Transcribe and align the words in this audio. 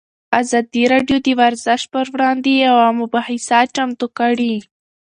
ازادي 0.41 0.83
راډیو 0.93 1.17
د 1.25 1.29
ورزش 1.41 1.81
پر 1.93 2.05
وړاندې 2.13 2.51
یوه 2.65 2.87
مباحثه 3.01 3.59
چمتو 3.75 4.07
کړې. 4.17 4.55